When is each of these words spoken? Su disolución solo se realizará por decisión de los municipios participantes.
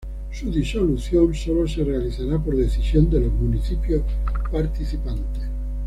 Su 0.31 0.49
disolución 0.51 1.31
solo 1.35 1.67
se 1.67 1.83
realizará 1.83 2.39
por 2.43 2.55
decisión 2.57 3.07
de 3.11 3.19
los 3.19 3.31
municipios 3.33 4.01
participantes. 4.51 5.43